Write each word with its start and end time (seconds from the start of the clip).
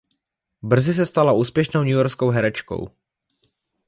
Brzy 0.63 0.93
se 0.93 1.05
stala 1.05 1.31
úspěšnou 1.33 1.83
newyorskou 1.83 2.29
herečkou. 2.29 2.89